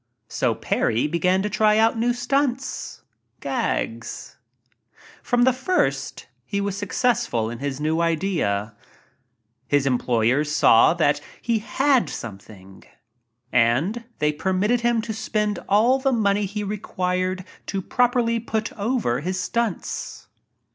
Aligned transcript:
So 0.29 0.55
Parry 0.55 1.05
began 1.05 1.43
to 1.43 1.47
try 1.51 1.77
out 1.77 1.95
new 1.95 2.11
stunts— 2.11 3.03
"gags." 3.39 4.35
From 5.21 5.43
the 5.43 5.53
first 5.53 6.25
he 6.43 6.59
was 6.59 6.75
successful 6.75 7.51
in 7.51 7.59
his 7.59 7.79
new 7.79 8.01
idea. 8.01 8.69
44 8.69 8.69
THE 8.69 8.69
"GOLD 8.69 8.77
DIGGER" 8.79 9.67
His 9.77 9.85
employers 9.85 10.51
saw 10.51 10.93
that 10.95 11.21
he 11.39 11.59
"had 11.59 12.09
something" 12.09 12.83
and 13.53 14.05
they 14.17 14.33
permitted 14.33 14.81
him 14.81 15.03
to 15.03 15.13
spend 15.13 15.59
all 15.69 15.99
the 15.99 16.11
money 16.11 16.47
he 16.47 16.63
re 16.63 16.79
quired 16.79 17.45
to 17.67 17.79
properly 17.79 18.39
"put 18.39 18.73
over" 18.73 19.19
his 19.19 19.39
stunts. 19.39 20.25